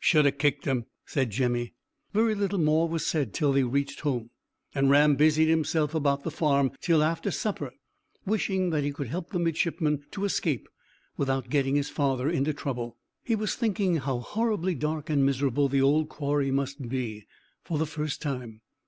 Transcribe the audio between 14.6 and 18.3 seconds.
dark and miserable the old quarry must be, for the first